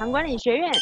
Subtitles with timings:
[0.00, 0.72] 糖管理学院。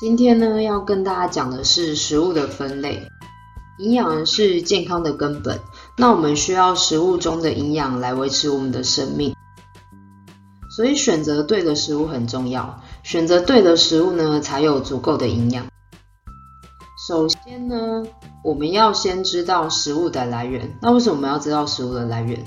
[0.00, 3.06] 今天呢，要跟大家讲的是食物的分类。
[3.78, 5.60] 营养是健康的根本，
[5.96, 9.32] 那我们需要食物中的营养来维持我们的生命。
[10.74, 15.71] 所以选择对的食物很重要，选择对的食物呢，才有足够的营养。
[17.04, 18.04] 首先呢，
[18.44, 20.72] 我们要先知道食物的来源。
[20.80, 22.38] 那为什么我们要知道食物的来源？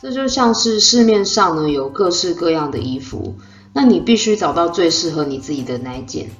[0.00, 3.34] 这就像是市面上呢有各式各样的衣服，
[3.72, 6.30] 那你必须找到最适合你自己的那一件。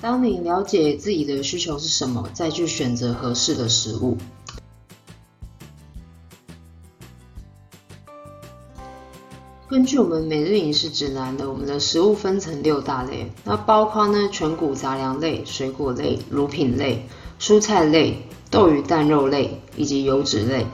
[0.00, 4.16] 当你了解自己的需求是什么，再去选择合适的食物。
[9.74, 17.08] 根据我们每日饮食指南的，我们的食物分成六大类，那包括呢全谷杂粮类、水果类、乳品类、
[17.40, 20.64] 蔬菜类、豆鱼蛋肉类以及油脂类。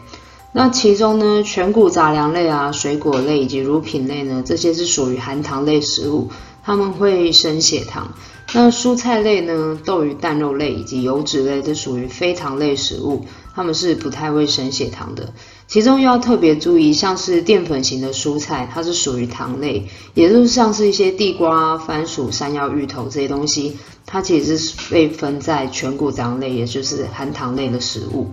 [0.52, 6.28] 那其中呢，全谷杂粮类啊、水果类以及乳品类呢，这些是属于含糖类食物，
[6.62, 8.12] 它们会升血糖。
[8.52, 15.32] 那蔬菜类呢，豆鱼蛋肉类以及油脂类，这属于非糖类食物，它们是不太会升血糖的。
[15.70, 28.26] 其中要特别注意，像是淀粉型的蔬菜，它是属于糖类，也就是像是一些地瓜、番薯、山药、芋头这些东西，它其实是被分在全谷杂类，也就是含糖类的食物。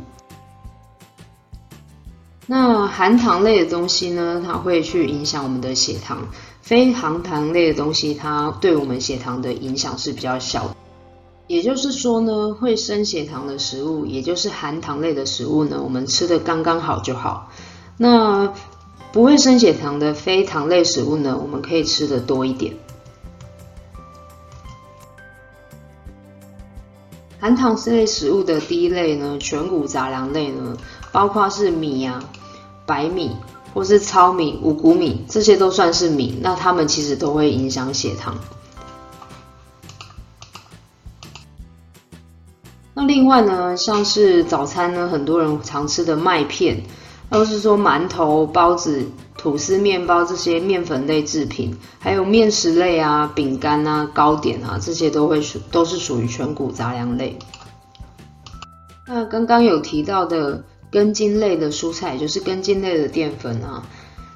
[2.47, 6.17] 那含糖类的东西呢，它会去影响我们的血糖；
[6.63, 10.75] 非含糖类的东西，它对我们血糖的影响是比较小。
[11.48, 17.50] 也就是说呢，会升血糖的食物，也就是含糖类的食物呢，我们吃的刚刚好就好。
[17.98, 18.54] 那
[19.14, 22.73] 不会升血糖的非糖类食物呢，我们可以吃的多一点。
[27.39, 30.78] 含糖类食物的第一类呢，全谷杂粮类呢。
[31.14, 32.22] 包括是米呀、
[32.86, 33.38] 白米
[33.73, 36.38] 或是糙米、五谷米，这些都算是米。
[36.42, 38.38] 那它们其实都会影响血糖。
[42.97, 46.81] 那另外呢，像是早餐呢，很多人常吃的麦片，
[47.30, 49.05] 或是说馒头、包子、
[49.37, 57.37] 吐司、面包这些面粉类制品，还有面食类啊、饼干啊、糕点啊，这些都会属都是属于全谷杂粮类。
[59.08, 60.64] 那刚刚有提到的。
[60.89, 63.83] 根茎类的蔬菜，就是根茎类的淀粉啊，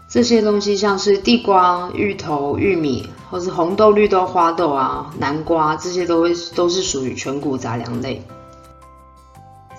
[0.09, 8.22] 这些东西像是地瓜、芋头、玉米，或是红豆、绿豆、花豆啊、南瓜，这些都会都是属于全谷杂粮类。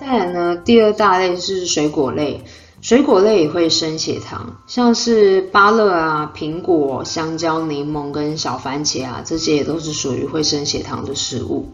[0.05, 2.43] 再来呢，第二大类是水果类，
[2.81, 11.69] 水果类也会升血糖，像是芭乐啊、苹果、香蕉、柠檬跟小番茄啊，这些也都是属于会升血糖的食物。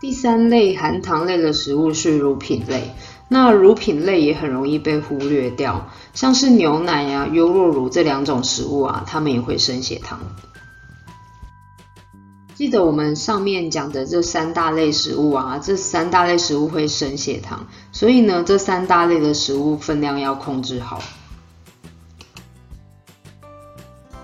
[0.00, 2.90] 第三类含糖类的食物是乳品类。
[3.28, 10.18] 那乳品类也很容易被忽略掉，像是牛奶呀、优酪乳这两种食物啊，它们也会升血糖。
[12.58, 21.00] 记得我们上面讲的这三大类食物啊，这三大类食物会升血糖，所以呢，这三大类的食物分量要控制好。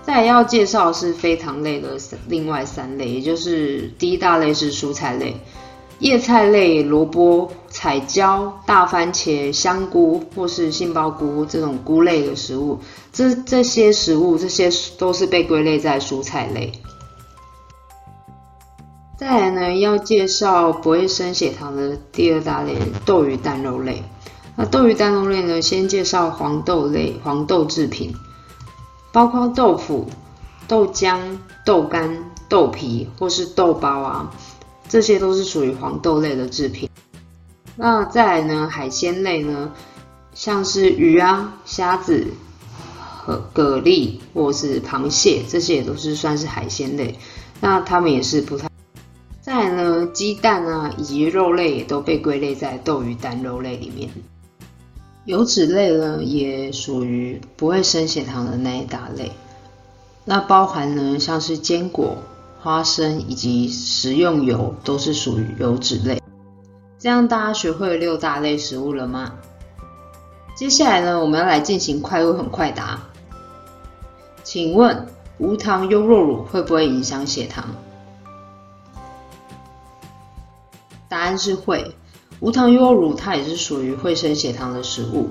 [0.03, 1.97] 再要介绍是非糖类的
[2.27, 5.37] 另外三类，也就是第一大类是蔬菜类。
[5.99, 12.81] 叶菜类、萝卜、彩椒、大番茄、香菇或是杏鲍菇这种菇类的食物，
[13.13, 16.73] 这这些食物这些都是被归类在蔬菜类。
[19.17, 24.03] 再来呢，要介绍不会升血糖的第二大类豆鱼蛋肉类。
[24.57, 28.13] 那豆鱼蛋肉类呢，先介绍黄豆类、黄豆制品，
[29.13, 30.09] 包括豆腐、
[30.67, 31.17] 豆浆、
[31.65, 34.29] 豆干、豆皮或是豆包啊。
[34.89, 36.89] 这些都是属于黄豆类的制品。
[37.77, 39.71] 那再来呢，海鲜类呢，
[40.33, 42.27] 像是鱼啊、虾子
[43.17, 47.17] 和蛤蜊或是螃蟹，这些也都是算是海鲜类。
[47.61, 48.67] 那它们也是不太。
[50.15, 54.09] 鸡蛋啊以及肉类也都被归类在豆鱼蛋肉类里面。
[55.25, 59.31] 油脂类呢，也属于不会升血糖的那一大类。
[60.23, 62.17] 那包含呢，像是坚果。
[62.61, 66.19] 花生以及食用油都是属于油脂类。
[66.97, 69.33] 这样大家学会六大类食物了吗？
[70.57, 72.99] 接下来呢，我们要来进行快问很快答。
[74.43, 75.05] 请问
[75.37, 77.65] 无糖优酪乳会不会影响血糖？
[81.07, 81.95] 答案是会。
[82.39, 85.29] 无糖优酪乳它也是属于会升血糖的食物。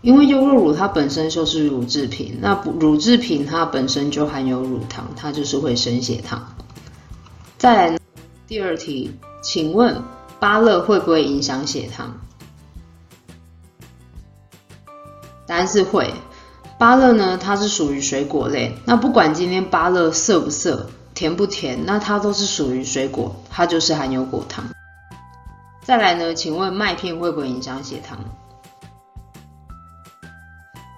[0.00, 6.54] 因为优酪乳它本身就是乳制品，那乳制品它本身就含有乳糖，它就是会升血糖。
[7.58, 7.98] 再来
[8.46, 9.10] 第二题，
[9.42, 10.00] 请问
[10.38, 12.16] 芭乐会不会影响血糖？
[15.46, 16.14] 答案是会。
[16.78, 24.64] 芭乐呢，它是属于水果类，那不管今天芭乐涩不涩、甜不甜，那它都是属于水果，它就是含有果糖。
[25.88, 28.18] 再来呢，请问麦片会不会影响血糖？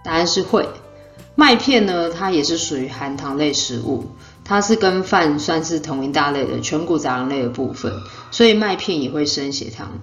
[0.02, 0.69] 答案是会。
[1.37, 4.08] 麦片呢，它也是属于含糖类食物，
[4.44, 8.00] 它是跟饭算是同一大类的全谷杂粮类的部分，
[8.32, 10.00] 所以麦片也会升血糖。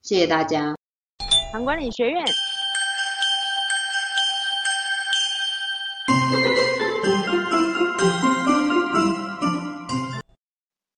[0.00, 0.74] 谢谢大家。
[1.52, 2.24] 糖管理学院。